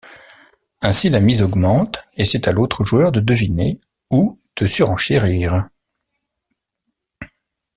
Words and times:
Ainsi, 0.81 1.09
la 1.09 1.19
mise 1.19 1.43
augmente 1.43 2.07
et 2.17 2.25
c'est 2.25 2.47
à 2.47 2.51
l'autre 2.51 2.83
joueur 2.83 3.11
de 3.11 3.19
deviner 3.19 3.79
ou 4.09 4.35
de 4.57 4.65
surenchérir. 4.65 5.69